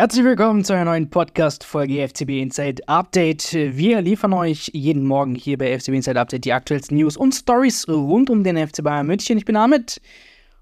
Herzlich 0.00 0.24
willkommen 0.24 0.62
zu 0.62 0.74
einer 0.74 0.84
neuen 0.84 1.10
Podcast-Folge 1.10 2.06
FCB 2.06 2.40
Inside 2.40 2.86
Update. 2.86 3.52
Wir 3.52 4.00
liefern 4.00 4.32
euch 4.32 4.70
jeden 4.72 5.04
Morgen 5.04 5.34
hier 5.34 5.58
bei 5.58 5.76
FCB 5.76 5.88
Inside 5.88 6.20
Update 6.20 6.44
die 6.44 6.52
aktuellsten 6.52 6.96
News 6.96 7.16
und 7.16 7.34
Stories 7.34 7.88
rund 7.88 8.30
um 8.30 8.44
den 8.44 8.56
FC 8.64 8.84
Bayern 8.84 9.08
München. 9.08 9.38
Ich 9.38 9.44
bin 9.44 9.56
Ahmed 9.56 10.00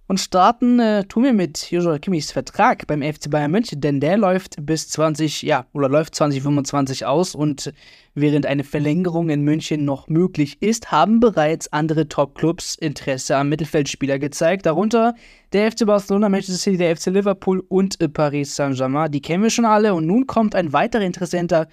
und 0.06 0.20
starten 0.20 0.80
äh, 0.80 1.04
tun 1.04 1.24
wir 1.24 1.34
mit 1.34 1.70
Joshua 1.70 1.98
Kimmichs 1.98 2.32
Vertrag 2.32 2.86
beim 2.86 3.02
FC 3.02 3.28
Bayern 3.28 3.50
München, 3.50 3.82
denn 3.82 4.00
der 4.00 4.16
läuft 4.16 4.56
bis 4.64 4.88
20, 4.88 5.42
ja, 5.42 5.66
oder 5.74 5.90
läuft 5.90 6.14
2025 6.14 7.04
aus 7.04 7.34
und 7.34 7.74
während 8.14 8.46
eine 8.46 8.64
Verlängerung 8.64 9.28
in 9.28 9.42
München 9.42 9.84
noch 9.84 10.08
möglich 10.08 10.62
ist, 10.62 10.90
haben 10.90 11.20
bereits 11.20 11.70
andere 11.74 12.08
Top-Clubs 12.08 12.76
Interesse 12.76 13.36
am 13.36 13.50
Mittelfeldspieler 13.50 14.18
gezeigt, 14.18 14.64
darunter 14.64 15.14
der 15.52 15.70
FC 15.70 15.86
Barcelona, 15.86 16.28
Manchester 16.28 16.58
City, 16.58 16.76
der 16.76 16.96
FC 16.96 17.06
Liverpool 17.06 17.64
und 17.68 18.00
äh, 18.00 18.08
Paris 18.08 18.56
Saint-Germain. 18.56 19.10
Die 19.10 19.20
kennen 19.20 19.42
wir 19.42 19.50
schon 19.50 19.64
alle 19.64 19.94
und 19.94 20.06
nun 20.06 20.26
kommt 20.26 20.54
ein 20.54 20.72
weiterer 20.72 21.02
Interessenter 21.02 21.68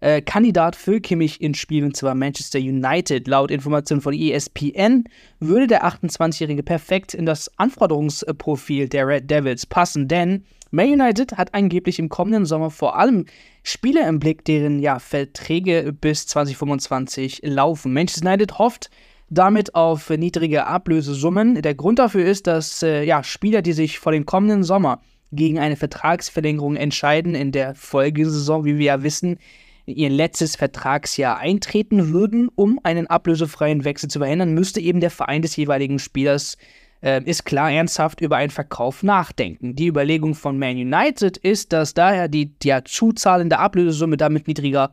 äh, 0.00 0.20
Kandidat 0.20 0.76
für 0.76 1.00
Kimmich 1.00 1.40
ins 1.40 1.58
Spiel, 1.58 1.84
und 1.84 1.96
zwar 1.96 2.14
Manchester 2.14 2.58
United. 2.58 3.26
Laut 3.26 3.50
Informationen 3.50 4.02
von 4.02 4.12
ESPN 4.12 5.04
würde 5.40 5.66
der 5.66 5.84
28-Jährige 5.84 6.62
perfekt 6.62 7.14
in 7.14 7.26
das 7.26 7.50
Anforderungsprofil 7.58 8.88
der 8.88 9.08
Red 9.08 9.30
Devils 9.30 9.66
passen, 9.66 10.08
denn 10.08 10.44
Man 10.70 10.90
United 10.90 11.36
hat 11.36 11.54
angeblich 11.54 11.98
im 11.98 12.08
kommenden 12.08 12.46
Sommer 12.46 12.70
vor 12.70 12.98
allem 12.98 13.26
Spieler 13.62 14.08
im 14.08 14.18
Blick, 14.18 14.44
deren 14.44 14.80
ja, 14.80 14.98
Verträge 14.98 15.94
bis 15.98 16.26
2025 16.26 17.42
laufen. 17.44 17.92
Manchester 17.92 18.26
United 18.26 18.58
hofft, 18.58 18.90
damit 19.34 19.74
auf 19.74 20.10
niedrige 20.10 20.66
Ablösesummen. 20.66 21.60
Der 21.60 21.74
Grund 21.74 21.98
dafür 21.98 22.24
ist, 22.24 22.46
dass 22.46 22.82
äh, 22.82 23.02
ja, 23.04 23.22
Spieler, 23.22 23.62
die 23.62 23.72
sich 23.72 23.98
vor 23.98 24.12
dem 24.12 24.26
kommenden 24.26 24.64
Sommer 24.64 25.00
gegen 25.32 25.58
eine 25.58 25.76
Vertragsverlängerung 25.76 26.76
entscheiden, 26.76 27.34
in 27.34 27.52
der 27.52 27.74
Folgesaison, 27.74 28.64
wie 28.64 28.78
wir 28.78 28.86
ja 28.86 29.02
wissen, 29.02 29.38
ihr 29.86 30.08
letztes 30.08 30.56
Vertragsjahr 30.56 31.38
eintreten 31.38 32.12
würden, 32.12 32.48
um 32.54 32.80
einen 32.82 33.06
ablösefreien 33.06 33.84
Wechsel 33.84 34.08
zu 34.08 34.20
verhindern, 34.20 34.54
müsste 34.54 34.80
eben 34.80 35.00
der 35.00 35.10
Verein 35.10 35.42
des 35.42 35.56
jeweiligen 35.56 35.98
Spielers 35.98 36.56
äh, 37.02 37.22
ist 37.24 37.44
klar 37.44 37.70
ernsthaft 37.70 38.20
über 38.20 38.36
einen 38.36 38.50
Verkauf 38.50 39.02
nachdenken. 39.02 39.76
Die 39.76 39.88
Überlegung 39.88 40.34
von 40.34 40.58
Man 40.58 40.76
United 40.76 41.36
ist, 41.36 41.72
dass 41.72 41.92
daher 41.92 42.28
die 42.28 42.54
ja, 42.62 42.84
zuzahlende 42.84 43.58
Ablösesumme 43.58 44.16
damit 44.16 44.48
niedriger 44.48 44.92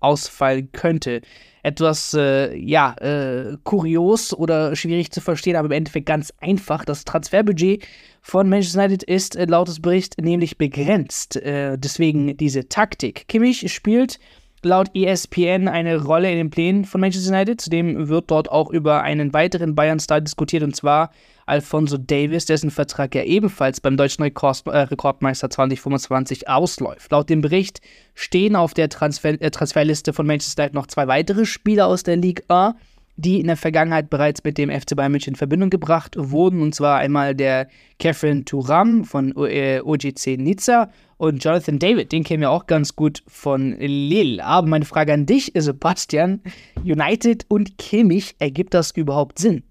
ausfallen 0.00 0.70
könnte. 0.72 1.22
Etwas, 1.66 2.14
äh, 2.14 2.54
ja, 2.56 2.94
äh, 3.00 3.56
kurios 3.64 4.32
oder 4.32 4.76
schwierig 4.76 5.10
zu 5.10 5.20
verstehen, 5.20 5.56
aber 5.56 5.66
im 5.66 5.72
Endeffekt 5.72 6.06
ganz 6.06 6.32
einfach. 6.40 6.84
Das 6.84 7.04
Transferbudget 7.04 7.84
von 8.22 8.48
Manchester 8.48 8.84
United 8.84 9.02
ist 9.02 9.34
äh, 9.34 9.46
laut 9.46 9.66
des 9.66 9.82
Berichts 9.82 10.16
nämlich 10.16 10.58
begrenzt. 10.58 11.34
Äh, 11.34 11.76
deswegen 11.76 12.36
diese 12.36 12.68
Taktik. 12.68 13.26
Kimmich 13.26 13.72
spielt 13.72 14.20
laut 14.66 14.90
ESPN 14.94 15.68
eine 15.68 16.02
Rolle 16.02 16.30
in 16.30 16.36
den 16.36 16.50
Plänen 16.50 16.84
von 16.84 17.00
Manchester 17.00 17.32
United. 17.32 17.60
Zudem 17.60 18.08
wird 18.08 18.30
dort 18.30 18.50
auch 18.50 18.70
über 18.70 19.02
einen 19.02 19.32
weiteren 19.32 19.74
Bayern-Star 19.74 20.20
diskutiert, 20.20 20.62
und 20.62 20.76
zwar 20.76 21.10
Alfonso 21.46 21.96
Davis, 21.96 22.44
dessen 22.44 22.70
Vertrag 22.70 23.14
ja 23.14 23.22
ebenfalls 23.22 23.80
beim 23.80 23.96
deutschen 23.96 24.24
Rekord, 24.24 24.66
äh, 24.66 24.78
Rekordmeister 24.78 25.48
2025 25.48 26.48
ausläuft. 26.48 27.10
Laut 27.12 27.30
dem 27.30 27.40
Bericht 27.40 27.80
stehen 28.14 28.56
auf 28.56 28.74
der 28.74 28.88
Transfer, 28.88 29.40
äh, 29.40 29.50
Transferliste 29.50 30.12
von 30.12 30.26
Manchester 30.26 30.62
United 30.62 30.74
noch 30.74 30.88
zwei 30.88 31.06
weitere 31.06 31.46
Spieler 31.46 31.86
aus 31.86 32.02
der 32.02 32.16
Ligue 32.16 32.44
A 32.48 32.74
die 33.16 33.40
in 33.40 33.46
der 33.46 33.56
Vergangenheit 33.56 34.10
bereits 34.10 34.44
mit 34.44 34.58
dem 34.58 34.70
FC 34.70 34.94
Bayern 34.94 35.12
München 35.12 35.32
in 35.32 35.36
Verbindung 35.36 35.70
gebracht 35.70 36.14
wurden. 36.18 36.60
Und 36.60 36.74
zwar 36.74 36.98
einmal 36.98 37.34
der 37.34 37.68
Catherine 37.98 38.44
Turam 38.44 39.04
von 39.04 39.32
OGC 39.36 40.26
äh, 40.26 40.36
Nizza 40.36 40.90
und 41.16 41.42
Jonathan 41.42 41.78
David, 41.78 42.12
den 42.12 42.24
kennen 42.24 42.42
wir 42.42 42.50
auch 42.50 42.66
ganz 42.66 42.94
gut 42.94 43.22
von 43.26 43.72
Lille. 43.78 44.44
Aber 44.44 44.66
meine 44.66 44.84
Frage 44.84 45.14
an 45.14 45.24
dich, 45.24 45.52
Sebastian, 45.54 46.42
United 46.84 47.46
und 47.48 47.78
Kimmich, 47.78 48.36
ergibt 48.38 48.74
das 48.74 48.90
überhaupt 48.90 49.38
Sinn? 49.38 49.62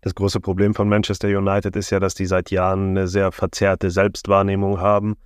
Das 0.00 0.14
große 0.14 0.40
Problem 0.40 0.74
von 0.74 0.88
Manchester 0.88 1.28
United 1.28 1.76
ist 1.76 1.90
ja, 1.90 2.00
dass 2.00 2.14
die 2.14 2.26
seit 2.26 2.50
Jahren 2.50 2.90
eine 2.90 3.08
sehr 3.08 3.30
verzerrte 3.30 3.90
Selbstwahrnehmung 3.90 4.80
haben. 4.80 5.16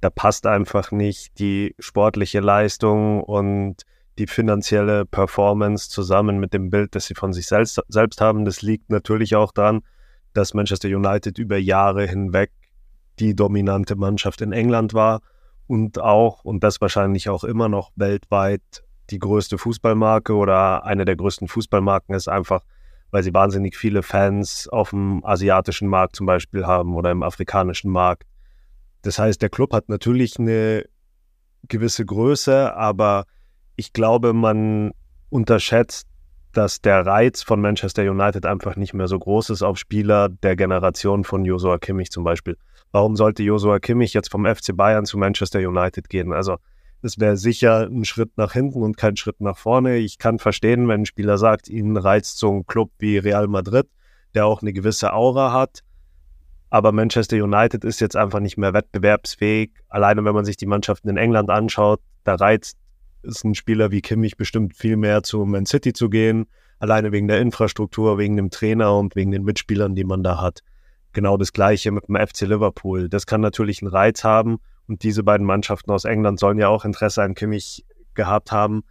Da 0.00 0.10
passt 0.10 0.46
einfach 0.46 0.92
nicht 0.92 1.38
die 1.38 1.74
sportliche 1.78 2.40
Leistung 2.40 3.22
und 3.22 3.82
die 4.18 4.26
finanzielle 4.26 5.04
Performance 5.04 5.90
zusammen 5.90 6.38
mit 6.38 6.54
dem 6.54 6.70
Bild, 6.70 6.94
das 6.94 7.06
sie 7.06 7.14
von 7.14 7.32
sich 7.32 7.46
selbst, 7.46 7.80
selbst 7.88 8.20
haben. 8.20 8.44
Das 8.44 8.62
liegt 8.62 8.90
natürlich 8.90 9.36
auch 9.36 9.52
daran, 9.52 9.82
dass 10.32 10.54
Manchester 10.54 10.88
United 10.88 11.38
über 11.38 11.58
Jahre 11.58 12.06
hinweg 12.06 12.50
die 13.18 13.34
dominante 13.34 13.96
Mannschaft 13.96 14.40
in 14.40 14.52
England 14.52 14.94
war 14.94 15.20
und 15.66 15.98
auch, 15.98 16.44
und 16.44 16.62
das 16.62 16.80
wahrscheinlich 16.80 17.28
auch 17.28 17.44
immer 17.44 17.68
noch 17.68 17.90
weltweit, 17.96 18.84
die 19.10 19.18
größte 19.18 19.58
Fußballmarke 19.58 20.34
oder 20.34 20.84
eine 20.84 21.04
der 21.04 21.16
größten 21.16 21.48
Fußballmarken 21.48 22.14
ist 22.14 22.28
einfach, 22.28 22.62
weil 23.10 23.22
sie 23.22 23.32
wahnsinnig 23.32 23.76
viele 23.76 24.02
Fans 24.02 24.68
auf 24.68 24.90
dem 24.90 25.24
asiatischen 25.24 25.88
Markt 25.88 26.16
zum 26.16 26.26
Beispiel 26.26 26.66
haben 26.66 26.94
oder 26.94 27.10
im 27.10 27.22
afrikanischen 27.22 27.90
Markt. 27.90 28.24
Das 29.02 29.18
heißt, 29.18 29.40
der 29.40 29.48
Club 29.48 29.72
hat 29.72 29.88
natürlich 29.88 30.38
eine 30.38 30.84
gewisse 31.68 32.04
Größe, 32.04 32.74
aber 32.74 33.24
ich 33.76 33.92
glaube, 33.92 34.32
man 34.32 34.92
unterschätzt, 35.30 36.08
dass 36.52 36.80
der 36.80 37.04
Reiz 37.04 37.42
von 37.42 37.60
Manchester 37.60 38.10
United 38.10 38.46
einfach 38.46 38.76
nicht 38.76 38.94
mehr 38.94 39.08
so 39.08 39.18
groß 39.18 39.50
ist 39.50 39.62
auf 39.62 39.78
Spieler 39.78 40.30
der 40.30 40.56
Generation 40.56 41.24
von 41.24 41.44
Josua 41.44 41.78
Kimmich 41.78 42.10
zum 42.10 42.24
Beispiel. 42.24 42.56
Warum 42.92 43.14
sollte 43.16 43.42
Josua 43.42 43.78
Kimmich 43.78 44.14
jetzt 44.14 44.30
vom 44.30 44.46
FC 44.46 44.74
Bayern 44.74 45.04
zu 45.04 45.18
Manchester 45.18 45.58
United 45.58 46.08
gehen? 46.08 46.32
Also 46.32 46.56
es 47.02 47.18
wäre 47.18 47.36
sicher 47.36 47.82
ein 47.82 48.06
Schritt 48.06 48.30
nach 48.36 48.54
hinten 48.54 48.82
und 48.82 48.96
kein 48.96 49.16
Schritt 49.16 49.40
nach 49.40 49.58
vorne. 49.58 49.98
Ich 49.98 50.16
kann 50.18 50.38
verstehen, 50.38 50.88
wenn 50.88 51.02
ein 51.02 51.06
Spieler 51.06 51.36
sagt, 51.36 51.68
ihn 51.68 51.96
reizt 51.98 52.38
so 52.38 52.50
ein 52.50 52.66
Club 52.66 52.90
wie 52.98 53.18
Real 53.18 53.48
Madrid, 53.48 53.86
der 54.34 54.46
auch 54.46 54.62
eine 54.62 54.72
gewisse 54.72 55.12
Aura 55.12 55.52
hat. 55.52 55.80
Aber 56.70 56.92
Manchester 56.92 57.36
United 57.36 57.84
ist 57.84 58.00
jetzt 58.00 58.16
einfach 58.16 58.40
nicht 58.40 58.56
mehr 58.56 58.72
wettbewerbsfähig. 58.72 59.72
Alleine 59.88 60.24
wenn 60.24 60.34
man 60.34 60.46
sich 60.46 60.56
die 60.56 60.66
Mannschaften 60.66 61.10
in 61.10 61.18
England 61.18 61.50
anschaut, 61.50 62.00
da 62.24 62.34
reizt 62.34 62.78
ist 63.26 63.44
ein 63.44 63.54
Spieler 63.54 63.90
wie 63.90 64.00
Kimmich 64.00 64.36
bestimmt 64.36 64.76
viel 64.76 64.96
mehr 64.96 65.22
zu 65.22 65.44
Man 65.44 65.66
City 65.66 65.92
zu 65.92 66.08
gehen, 66.08 66.46
alleine 66.78 67.12
wegen 67.12 67.28
der 67.28 67.40
Infrastruktur, 67.40 68.18
wegen 68.18 68.36
dem 68.36 68.50
Trainer 68.50 68.96
und 68.96 69.16
wegen 69.16 69.30
den 69.30 69.42
Mitspielern, 69.42 69.94
die 69.94 70.04
man 70.04 70.22
da 70.22 70.40
hat. 70.40 70.60
Genau 71.12 71.36
das 71.36 71.52
gleiche 71.52 71.90
mit 71.90 72.08
dem 72.08 72.16
FC 72.16 72.42
Liverpool. 72.42 73.08
Das 73.08 73.26
kann 73.26 73.40
natürlich 73.40 73.82
einen 73.82 73.90
Reiz 73.90 74.24
haben 74.24 74.58
und 74.86 75.02
diese 75.02 75.22
beiden 75.22 75.46
Mannschaften 75.46 75.90
aus 75.90 76.04
England 76.04 76.38
sollen 76.38 76.58
ja 76.58 76.68
auch 76.68 76.84
Interesse 76.84 77.22
an 77.22 77.34
Kimmich 77.34 77.84
gehabt 78.14 78.52
haben. 78.52 78.84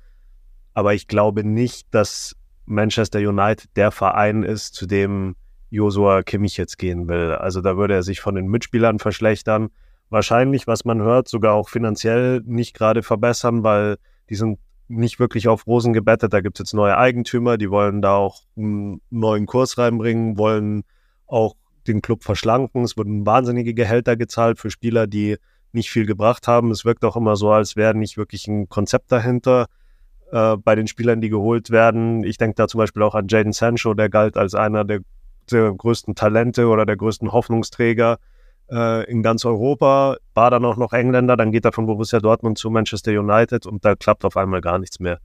Aber 0.73 0.93
ich 0.93 1.07
glaube 1.07 1.43
nicht, 1.43 1.87
dass 1.91 2.35
Manchester 2.65 3.19
United 3.19 3.69
der 3.75 3.91
Verein 3.91 4.43
ist, 4.43 4.73
zu 4.73 4.85
dem 4.85 5.35
Josua 5.69 6.23
Kimmich 6.23 6.57
jetzt 6.57 6.77
gehen 6.77 7.07
will. 7.07 7.33
Also 7.33 7.61
da 7.61 7.77
würde 7.77 7.93
er 7.93 8.03
sich 8.03 8.21
von 8.21 8.35
den 8.35 8.47
Mitspielern 8.47 8.99
verschlechtern. 8.99 9.69
Wahrscheinlich, 10.09 10.67
was 10.67 10.85
man 10.85 11.01
hört, 11.01 11.27
sogar 11.27 11.53
auch 11.53 11.69
finanziell 11.69 12.41
nicht 12.45 12.75
gerade 12.75 13.03
verbessern, 13.03 13.63
weil 13.63 13.97
die 14.29 14.35
sind 14.35 14.59
nicht 14.87 15.19
wirklich 15.19 15.47
auf 15.47 15.65
Rosen 15.67 15.93
gebettet. 15.93 16.33
Da 16.33 16.41
gibt 16.41 16.57
es 16.57 16.65
jetzt 16.65 16.73
neue 16.73 16.97
Eigentümer, 16.97 17.57
die 17.57 17.69
wollen 17.69 18.01
da 18.01 18.15
auch 18.15 18.43
einen 18.55 19.01
neuen 19.09 19.45
Kurs 19.45 19.77
reinbringen, 19.77 20.37
wollen 20.37 20.83
auch 21.27 21.55
den 21.87 22.01
Club 22.01 22.23
verschlanken. 22.23 22.83
Es 22.83 22.97
wurden 22.97 23.25
wahnsinnige 23.25 23.73
Gehälter 23.73 24.15
gezahlt 24.15 24.59
für 24.59 24.69
Spieler, 24.69 25.07
die 25.07 25.37
nicht 25.71 25.91
viel 25.91 26.05
gebracht 26.05 26.47
haben. 26.47 26.71
Es 26.71 26.85
wirkt 26.85 27.03
auch 27.03 27.15
immer 27.15 27.35
so, 27.35 27.51
als 27.51 27.75
wäre 27.75 27.95
nicht 27.95 28.17
wirklich 28.17 28.47
ein 28.47 28.69
Konzept 28.69 29.11
dahinter 29.11 29.67
äh, 30.31 30.55
bei 30.57 30.75
den 30.75 30.87
Spielern, 30.87 31.21
die 31.21 31.29
geholt 31.29 31.69
werden. 31.69 32.23
Ich 32.23 32.37
denke 32.37 32.55
da 32.55 32.67
zum 32.67 32.79
Beispiel 32.79 33.03
auch 33.03 33.15
an 33.15 33.27
Jaden 33.27 33.53
Sancho, 33.53 33.93
der 33.93 34.09
galt 34.09 34.37
als 34.37 34.55
einer 34.55 34.83
der, 34.83 35.01
der 35.51 35.73
größten 35.73 36.15
Talente 36.15 36.67
oder 36.67 36.85
der 36.85 36.97
größten 36.97 37.31
Hoffnungsträger 37.31 38.17
äh, 38.69 39.09
in 39.09 39.23
ganz 39.23 39.45
Europa, 39.45 40.17
war 40.33 40.51
dann 40.51 40.65
auch 40.65 40.77
noch 40.77 40.93
Engländer, 40.93 41.37
dann 41.37 41.51
geht 41.51 41.65
er 41.65 41.71
von 41.71 41.85
Borussia 41.85 42.19
Dortmund 42.19 42.57
zu 42.57 42.69
Manchester 42.69 43.11
United 43.11 43.65
und 43.65 43.85
da 43.85 43.95
klappt 43.95 44.25
auf 44.25 44.37
einmal 44.37 44.61
gar 44.61 44.79
nichts 44.79 44.99
mehr. 44.99 45.19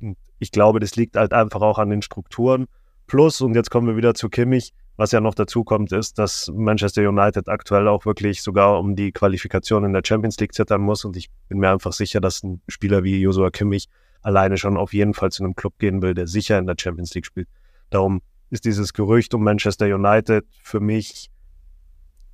Und 0.00 0.16
ich 0.38 0.52
glaube, 0.52 0.80
das 0.80 0.96
liegt 0.96 1.16
halt 1.16 1.32
einfach 1.32 1.60
auch 1.60 1.78
an 1.78 1.90
den 1.90 2.02
Strukturen. 2.02 2.66
Plus, 3.06 3.40
und 3.40 3.54
jetzt 3.54 3.70
kommen 3.70 3.86
wir 3.86 3.96
wieder 3.96 4.14
zu 4.14 4.28
Kimmich, 4.28 4.72
was 4.96 5.12
ja 5.12 5.20
noch 5.20 5.34
dazu 5.34 5.64
kommt, 5.64 5.92
ist, 5.92 6.18
dass 6.18 6.50
Manchester 6.54 7.08
United 7.08 7.48
aktuell 7.48 7.86
auch 7.88 8.04
wirklich 8.04 8.42
sogar 8.42 8.78
um 8.78 8.96
die 8.96 9.12
Qualifikation 9.12 9.84
in 9.84 9.92
der 9.92 10.02
Champions 10.04 10.38
League 10.40 10.52
zittern 10.52 10.80
muss. 10.80 11.04
Und 11.04 11.16
ich 11.16 11.30
bin 11.48 11.58
mir 11.58 11.70
einfach 11.70 11.92
sicher, 11.92 12.20
dass 12.20 12.42
ein 12.42 12.60
Spieler 12.68 13.04
wie 13.04 13.20
Joshua 13.20 13.50
Kimmich 13.50 13.88
alleine 14.22 14.56
schon 14.56 14.76
auf 14.76 14.92
jeden 14.92 15.14
Fall 15.14 15.30
zu 15.30 15.44
einem 15.44 15.54
Club 15.54 15.78
gehen 15.78 16.02
will, 16.02 16.14
der 16.14 16.26
sicher 16.26 16.58
in 16.58 16.66
der 16.66 16.74
Champions 16.78 17.14
League 17.14 17.26
spielt. 17.26 17.48
Darum 17.90 18.20
ist 18.50 18.64
dieses 18.64 18.92
Gerücht 18.92 19.32
um 19.34 19.44
Manchester 19.44 19.86
United 19.86 20.44
für 20.62 20.80
mich 20.80 21.30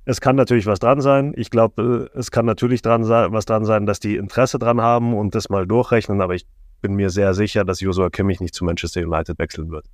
es 0.05 0.21
kann 0.21 0.35
natürlich 0.35 0.67
was 0.67 0.79
dran 0.79 1.01
sein. 1.01 1.33
Ich 1.35 1.49
glaube, 1.49 2.09
äh, 2.13 2.17
es 2.17 2.31
kann 2.31 2.45
natürlich 2.45 2.81
dran 2.81 3.03
sein, 3.03 3.31
was 3.31 3.45
dran 3.45 3.65
sein, 3.65 3.85
dass 3.85 3.99
die 3.99 4.15
Interesse 4.15 4.59
dran 4.59 4.79
haben 4.79 5.13
und 5.13 5.35
das 5.35 5.49
mal 5.49 5.67
durchrechnen, 5.67 6.21
aber 6.21 6.35
ich 6.35 6.45
bin 6.81 6.93
mir 6.93 7.09
sehr 7.09 7.33
sicher, 7.33 7.65
dass 7.65 7.79
Joshua 7.79 8.09
Kimmich 8.09 8.39
nicht 8.39 8.53
zu 8.53 8.63
Manchester 8.63 9.01
United 9.01 9.39
wechseln 9.39 9.71
wird. 9.71 9.85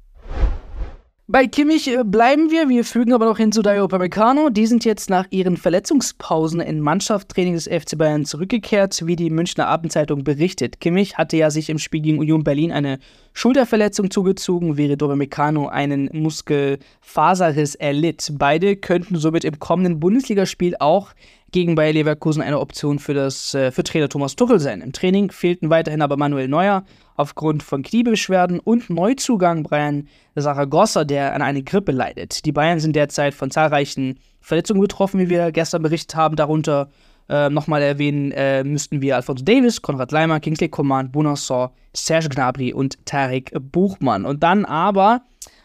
Bei 1.28 1.48
Kimmich 1.48 1.88
äh, 1.88 2.04
bleiben 2.04 2.52
wir, 2.52 2.68
wir 2.68 2.84
fügen 2.84 3.14
aber 3.14 3.26
noch 3.26 3.38
hin 3.38 3.52
zu 3.52 3.62
Dario 3.62 3.86
Upamecano. 3.86 4.50
Die 4.50 4.66
sind 4.66 4.84
jetzt 4.84 5.10
nach 5.10 5.28
ihren 5.30 5.56
Verletzungspausen 5.56 6.60
in 6.60 6.82
Mannschaftstraining 6.82 7.54
des 7.54 7.68
FC 7.68 7.98
Bayern 7.98 8.26
zurückgekehrt, 8.26 9.06
wie 9.06 9.16
die 9.16 9.30
Münchner 9.30 9.68
Abendzeitung 9.68 10.24
berichtet. 10.24 10.82
Kimmich 10.82 11.18
hatte 11.18 11.38
ja 11.38 11.52
sich 11.52 11.70
im 11.70 11.78
Spiel 11.78 12.02
gegen 12.02 12.20
Union 12.20 12.44
Berlin 12.44 12.72
eine 12.72 13.00
Schulterverletzung 13.34 14.12
zugezogen, 14.12 14.78
während 14.78 15.02
Upamecano 15.02 15.68
einen 15.68 16.10
Muskelfaserriss 16.12 17.76
erlitt. 17.76 18.34
Beide 18.34 18.76
könnten 18.76 19.16
somit 19.16 19.46
im 19.46 19.60
kommenden 19.60 20.00
Bundesligaspiel 20.00 20.76
auch 20.80 21.14
gegen 21.52 21.76
Bayer 21.76 21.94
Leverkusen 21.94 22.42
eine 22.42 22.60
Option 22.60 23.00
für, 23.00 23.14
das, 23.14 23.54
äh, 23.54 23.72
für 23.72 23.84
Trainer 23.84 24.10
Thomas 24.10 24.36
Tuchel 24.36 24.60
sein. 24.60 24.82
Im 24.82 24.94
Training 24.94 25.32
fehlten 25.32 25.70
weiterhin 25.70 26.02
aber 26.02 26.18
Manuel 26.18 26.48
Neuer 26.48 26.84
aufgrund 27.16 27.62
von 27.64 27.84
Kniebeschwerden 27.84 28.60
und 28.60 28.90
Neuzugang 28.90 29.64
Brian 29.64 30.08
Saragossa, 30.36 31.04
der 31.04 31.34
an 31.34 31.42
eine 31.42 31.64
Grippe 31.64 31.92
leidet. 31.92 32.46
Die 32.46 32.52
Bayern 32.52 32.80
sind 32.80 32.96
derzeit 32.96 33.34
von 33.34 33.52
zahlreichen 33.52 34.20
Verletzungen 34.40 34.82
betroffen, 34.82 35.20
wie 35.20 35.30
wir 35.30 35.52
gestern 35.52 35.82
berichtet 35.82 36.16
haben. 36.16 36.36
Darunter 36.36 36.90
äh, 37.30 37.50
nochmal 37.50 37.82
erwähnen 37.82 38.32
äh, 38.32 38.64
müssten 38.64 39.02
wir 39.02 39.16
Alfonso 39.16 39.44
Davis, 39.44 39.82
Konrad 39.82 40.12
Leimer, 40.12 40.40
Kingsley 40.40 40.70
Coman, 40.70 41.12
Bonassor, 41.12 41.74
Serge 41.94 42.30
Gnabry 42.30 42.74
und 42.74 43.06
Tarek 43.06 43.52
Buchmann. 43.72 44.26
Und 44.26 44.42
dann 44.44 44.66
aber 44.66 45.22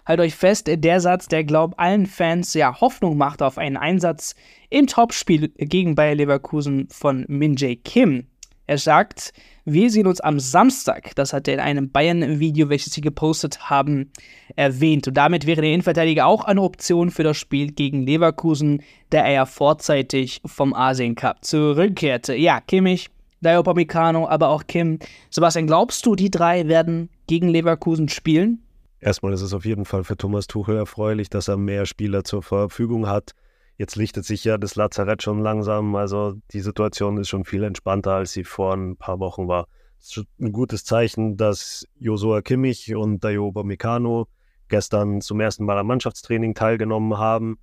halt 0.06 0.20
euch 0.20 0.35
fest, 0.35 0.69
der 0.69 1.00
Satz, 1.00 1.29
der 1.29 1.44
glaubt 1.44 1.79
allen 1.79 2.06
Fans 2.06 2.55
ja 2.55 2.81
Hoffnung 2.81 3.17
macht 3.17 3.43
auf 3.43 3.58
einen 3.58 3.76
Einsatz 3.76 4.35
im 4.70 4.87
Topspiel 4.87 5.49
gegen 5.58 5.94
Bayer 5.94 6.14
Leverkusen 6.14 6.88
von 6.91 7.25
Min 7.29 7.56
Jae 7.56 7.76
Kim. 7.76 8.26
Er 8.69 8.79
sagt, 8.79 9.32
wir 9.64 9.91
sehen 9.91 10.08
uns 10.08 10.20
am 10.20 10.41
Samstag. 10.41 11.14
Das 11.14 11.32
hat 11.32 11.47
er 11.47 11.55
in 11.55 11.61
einem 11.61 11.91
Bayern-Video, 11.91 12.69
welches 12.69 12.93
sie 12.94 13.00
gepostet 13.00 13.70
haben, 13.70 14.11
erwähnt. 14.56 15.06
Und 15.06 15.17
damit 15.17 15.47
wäre 15.47 15.61
der 15.61 15.70
Innenverteidiger 15.70 16.26
auch 16.26 16.44
eine 16.44 16.62
Option 16.62 17.11
für 17.11 17.23
das 17.23 17.37
Spiel 17.37 17.73
gegen 17.73 18.03
Leverkusen, 18.03 18.82
da 19.11 19.19
er 19.19 19.32
ja 19.32 19.47
vorzeitig 19.47 20.41
vom 20.44 20.75
Asien 20.75 21.14
Cup 21.14 21.44
zurückkehrte. 21.44 22.35
Ja, 22.35 22.61
Kimmich, 22.61 23.08
Dayo 23.41 23.62
Pamecano, 23.62 24.29
aber 24.29 24.49
auch 24.49 24.64
Kim. 24.67 24.99
Sebastian, 25.31 25.69
glaubst 25.69 26.05
du, 26.05 26.17
die 26.17 26.31
drei 26.31 26.67
werden 26.67 27.08
gegen 27.29 27.49
Leverkusen 27.49 28.08
spielen? 28.08 28.66
Erstmal 29.06 29.35
ist 29.35 29.43
es 29.43 29.55
auf 29.55 29.64
jeden 29.64 29.85
Fall 29.85 30.03
für 30.03 30.17
Thomas 30.17 30.49
Tuchel 30.49 30.76
erfreulich, 30.79 31.31
dass 31.31 31.47
er 31.47 31.56
mehr 31.56 31.87
Spieler 31.87 32.25
zur 32.25 32.43
Verfügung 32.43 33.06
hat. 33.06 33.35
Jetzt 33.79 33.94
lichtet 33.94 34.25
sich 34.25 34.43
ja 34.43 34.58
das 34.58 34.75
Lazarett 34.75 35.23
schon 35.23 35.38
langsam. 35.38 35.94
Also 35.94 36.35
die 36.50 36.58
Situation 36.58 37.17
ist 37.17 37.29
schon 37.29 37.44
viel 37.44 37.62
entspannter, 37.62 38.14
als 38.14 38.32
sie 38.32 38.43
vor 38.43 38.75
ein 38.75 38.97
paar 38.97 39.20
Wochen 39.20 39.47
war. 39.47 39.69
Es 40.00 40.17
ist 40.17 40.26
ein 40.41 40.50
gutes 40.50 40.82
Zeichen, 40.82 41.37
dass 41.37 41.87
Josua 42.00 42.43
Kimmich 42.43 42.97
und 42.97 43.23
Dayoba 43.23 43.62
Mikano 43.62 44.26
gestern 44.67 45.20
zum 45.20 45.38
ersten 45.38 45.64
Mal 45.67 45.79
am 45.79 45.87
Mannschaftstraining 45.87 46.55
teilgenommen 46.55 47.17
haben. 47.17 47.61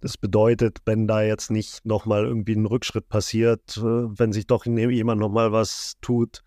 Das 0.00 0.16
bedeutet, 0.16 0.78
wenn 0.86 1.06
da 1.06 1.20
jetzt 1.20 1.50
nicht 1.50 1.84
nochmal 1.84 2.24
irgendwie 2.24 2.54
ein 2.54 2.64
Rückschritt 2.64 3.10
passiert, 3.10 3.76
äh, 3.76 3.82
wenn 3.82 4.32
sich 4.32 4.46
doch 4.46 4.64
jemand 4.64 5.20
nochmal 5.20 5.52
was 5.52 5.98
tut, 6.00 6.42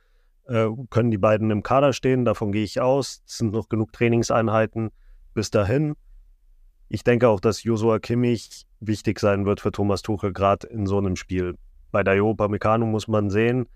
äh, 0.49 0.67
können 0.89 1.11
die 1.11 1.17
beiden 1.17 1.51
im 1.51 1.63
Kader 1.63 1.93
stehen. 1.93 2.25
Davon 2.25 2.51
gehe 2.51 2.63
ich 2.63 2.81
aus. 2.81 3.21
Es 3.25 3.37
sind 3.37 3.53
noch 3.53 3.69
genug 3.69 3.93
Trainingseinheiten 3.93 4.89
bis 5.33 5.51
dahin. 5.51 5.95
Ich 6.89 7.03
denke 7.03 7.29
auch, 7.29 7.39
dass 7.39 7.63
Josua 7.63 7.99
Kimmich 7.99 8.65
wichtig 8.79 9.19
sein 9.19 9.45
wird 9.45 9.61
für 9.61 9.71
Thomas 9.71 10.01
Tuchel, 10.01 10.33
gerade 10.33 10.67
in 10.67 10.87
so 10.87 10.97
einem 10.97 11.15
Spiel. 11.15 11.55
Bei 11.91 12.03
Dayo 12.03 12.31
Upamecano 12.31 12.85
muss 12.85 13.07
man 13.07 13.29
sehen, 13.29 13.67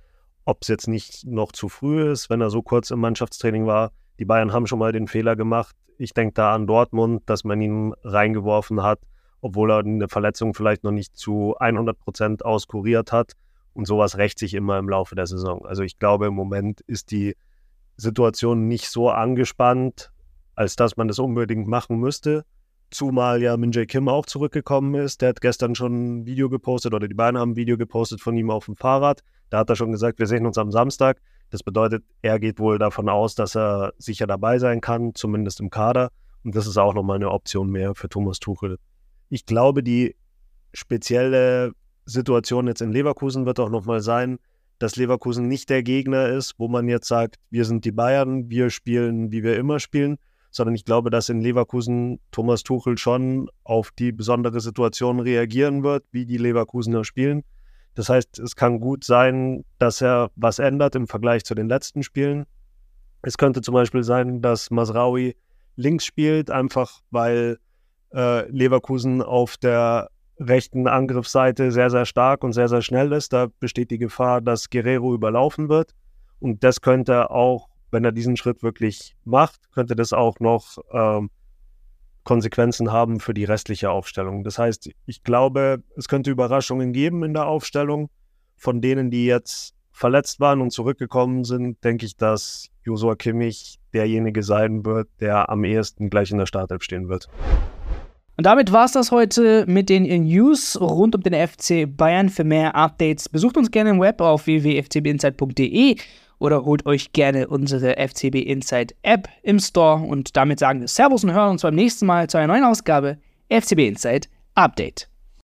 ob 0.45 0.59
es 0.61 0.67
jetzt 0.67 0.87
nicht 0.87 1.25
noch 1.25 1.51
zu 1.51 1.69
früh 1.69 2.11
ist, 2.11 2.29
wenn 2.29 2.41
er 2.41 2.49
so 2.49 2.61
kurz 2.61 2.89
im 2.89 2.99
Mannschaftstraining 2.99 3.67
war. 3.67 3.91
Die 4.19 4.25
Bayern 4.25 4.51
haben 4.51 4.67
schon 4.67 4.79
mal 4.79 4.91
den 4.91 5.07
Fehler 5.07 5.35
gemacht. 5.35 5.75
Ich 5.97 6.13
denke 6.13 6.33
da 6.33 6.55
an 6.55 6.67
Dortmund, 6.67 7.23
dass 7.27 7.43
man 7.43 7.61
ihn 7.61 7.93
reingeworfen 8.03 8.81
hat, 8.81 8.99
obwohl 9.41 9.71
er 9.71 9.79
eine 9.79 10.09
Verletzung 10.09 10.53
vielleicht 10.53 10.83
noch 10.83 10.91
nicht 10.91 11.15
zu 11.15 11.55
100 11.59 11.99
Prozent 11.99 12.45
auskuriert 12.45 13.11
hat. 13.11 13.33
Und 13.73 13.85
sowas 13.85 14.17
rächt 14.17 14.39
sich 14.39 14.53
immer 14.53 14.77
im 14.77 14.89
Laufe 14.89 15.15
der 15.15 15.27
Saison. 15.27 15.65
Also 15.65 15.83
ich 15.83 15.99
glaube, 15.99 16.27
im 16.27 16.33
Moment 16.35 16.81
ist 16.81 17.11
die 17.11 17.35
Situation 17.97 18.67
nicht 18.67 18.89
so 18.89 19.09
angespannt, 19.09 20.11
als 20.55 20.75
dass 20.75 20.97
man 20.97 21.07
das 21.07 21.19
unbedingt 21.19 21.67
machen 21.67 21.97
müsste. 21.97 22.45
Zumal 22.91 23.41
ja 23.41 23.57
Min 23.57 23.71
Jae 23.71 23.87
Kim 23.87 24.07
auch 24.07 24.27
zurückgekommen 24.27 24.93
ist. 24.95 25.21
Der 25.21 25.29
hat 25.29 25.41
gestern 25.41 25.73
schon 25.73 26.19
ein 26.19 26.25
Video 26.27 26.49
gepostet 26.49 26.93
oder 26.93 27.07
die 27.07 27.15
beiden 27.15 27.39
haben 27.39 27.51
ein 27.51 27.55
Video 27.55 27.77
gepostet 27.77 28.21
von 28.21 28.37
ihm 28.37 28.51
auf 28.51 28.65
dem 28.65 28.75
Fahrrad. 28.75 29.23
Da 29.49 29.59
hat 29.59 29.69
er 29.69 29.75
schon 29.75 29.91
gesagt, 29.91 30.19
wir 30.19 30.27
sehen 30.27 30.45
uns 30.45 30.57
am 30.57 30.71
Samstag. 30.71 31.19
Das 31.49 31.63
bedeutet, 31.63 32.03
er 32.21 32.39
geht 32.39 32.59
wohl 32.59 32.77
davon 32.77 33.09
aus, 33.09 33.35
dass 33.35 33.55
er 33.55 33.93
sicher 33.97 34.27
dabei 34.27 34.59
sein 34.59 34.81
kann, 34.81 35.15
zumindest 35.15 35.59
im 35.59 35.69
Kader. 35.69 36.09
Und 36.43 36.55
das 36.55 36.67
ist 36.67 36.77
auch 36.77 36.93
nochmal 36.93 37.15
eine 37.15 37.31
Option 37.31 37.69
mehr 37.69 37.95
für 37.95 38.09
Thomas 38.09 38.39
Tuchel. 38.39 38.77
Ich 39.29 39.45
glaube, 39.45 39.81
die 39.81 40.15
spezielle 40.73 41.73
Situation 42.05 42.67
jetzt 42.67 42.81
in 42.81 42.91
Leverkusen 42.91 43.45
wird 43.45 43.59
auch 43.59 43.69
nochmal 43.69 44.01
sein, 44.01 44.39
dass 44.79 44.95
Leverkusen 44.95 45.47
nicht 45.47 45.69
der 45.69 45.83
Gegner 45.83 46.27
ist, 46.27 46.55
wo 46.57 46.67
man 46.67 46.87
jetzt 46.87 47.07
sagt, 47.07 47.37
wir 47.49 47.65
sind 47.65 47.85
die 47.85 47.91
Bayern, 47.91 48.49
wir 48.49 48.69
spielen, 48.69 49.31
wie 49.31 49.43
wir 49.43 49.57
immer 49.57 49.79
spielen, 49.79 50.17
sondern 50.51 50.75
ich 50.75 50.85
glaube, 50.85 51.09
dass 51.09 51.29
in 51.29 51.41
Leverkusen 51.41 52.19
Thomas 52.31 52.63
Tuchel 52.63 52.97
schon 52.97 53.49
auf 53.63 53.91
die 53.91 54.11
besondere 54.11 54.59
Situation 54.59 55.19
reagieren 55.19 55.83
wird, 55.83 56.05
wie 56.11 56.25
die 56.25 56.37
Leverkusener 56.37 57.03
spielen. 57.05 57.43
Das 57.95 58.09
heißt, 58.09 58.39
es 58.39 58.55
kann 58.55 58.79
gut 58.79 59.03
sein, 59.03 59.63
dass 59.79 60.01
er 60.01 60.31
was 60.35 60.59
ändert 60.59 60.95
im 60.95 61.07
Vergleich 61.07 61.43
zu 61.45 61.55
den 61.55 61.69
letzten 61.69 62.03
Spielen. 62.03 62.45
Es 63.21 63.37
könnte 63.37 63.61
zum 63.61 63.73
Beispiel 63.73 64.03
sein, 64.03 64.41
dass 64.41 64.69
Masraui 64.69 65.35
links 65.75 66.05
spielt, 66.05 66.51
einfach 66.51 67.01
weil 67.09 67.57
äh, 68.13 68.49
Leverkusen 68.49 69.21
auf 69.21 69.57
der 69.57 70.09
rechten 70.39 70.87
Angriffsseite 70.87 71.71
sehr, 71.71 71.89
sehr 71.89 72.05
stark 72.05 72.43
und 72.43 72.53
sehr, 72.53 72.67
sehr 72.67 72.81
schnell 72.81 73.11
ist. 73.11 73.33
Da 73.33 73.47
besteht 73.59 73.91
die 73.91 73.97
Gefahr, 73.97 74.41
dass 74.41 74.69
Guerrero 74.69 75.13
überlaufen 75.13 75.69
wird. 75.69 75.93
Und 76.39 76.63
das 76.63 76.81
könnte 76.81 77.29
auch 77.29 77.69
wenn 77.93 78.03
er 78.03 78.11
diesen 78.11 78.35
Schritt 78.35 78.63
wirklich 78.63 79.15
macht, 79.23 79.71
könnte 79.71 79.95
das 79.95 80.11
auch 80.11 80.39
noch 80.39 80.79
ähm, 80.91 81.29
Konsequenzen 82.23 82.91
haben 82.91 83.19
für 83.19 83.33
die 83.33 83.45
restliche 83.45 83.91
Aufstellung. 83.91 84.43
Das 84.43 84.57
heißt, 84.57 84.89
ich 85.05 85.23
glaube, 85.23 85.83
es 85.95 86.07
könnte 86.07 86.31
Überraschungen 86.31 86.91
geben 86.91 87.23
in 87.23 87.33
der 87.33 87.45
Aufstellung. 87.45 88.09
Von 88.57 88.81
denen, 88.81 89.11
die 89.11 89.25
jetzt 89.25 89.75
verletzt 89.91 90.39
waren 90.39 90.61
und 90.61 90.71
zurückgekommen 90.71 91.43
sind, 91.43 91.83
denke 91.83 92.05
ich, 92.05 92.17
dass 92.17 92.69
Josua 92.83 93.15
Kimmich 93.15 93.79
derjenige 93.93 94.41
sein 94.41 94.83
wird, 94.85 95.07
der 95.19 95.49
am 95.49 95.63
ehesten 95.63 96.09
gleich 96.09 96.31
in 96.31 96.39
der 96.39 96.45
Startelf 96.47 96.81
stehen 96.81 97.09
wird. 97.09 97.29
Und 98.35 98.45
damit 98.45 98.71
war 98.71 98.85
es 98.85 98.93
das 98.93 99.11
heute 99.11 99.65
mit 99.67 99.89
den 99.89 100.03
News 100.23 100.79
rund 100.79 101.15
um 101.15 101.21
den 101.21 101.47
FC 101.47 101.85
Bayern. 101.87 102.29
Für 102.29 102.43
mehr 102.43 102.75
Updates 102.75 103.29
besucht 103.29 103.57
uns 103.57 103.69
gerne 103.69 103.91
im 103.91 104.01
Web 104.01 104.21
auf 104.21 104.47
www.ftbinsight.de 104.47 105.97
oder 106.39 106.65
holt 106.65 106.85
euch 106.85 107.13
gerne 107.13 107.47
unsere 107.47 107.95
FCB 107.95 108.35
Insight 108.35 108.95
App 109.03 109.29
im 109.43 109.59
Store. 109.59 110.03
Und 110.03 110.35
damit 110.35 110.59
sagen 110.59 110.81
wir 110.81 110.87
Servus 110.87 111.23
und 111.23 111.33
hören 111.33 111.51
uns 111.51 111.61
beim 111.61 111.75
nächsten 111.75 112.07
Mal 112.07 112.27
zu 112.27 112.37
einer 112.37 112.47
neuen 112.47 112.63
Ausgabe 112.63 113.17
FCB 113.49 113.87
Insight 113.87 114.29
Update. 114.55 115.12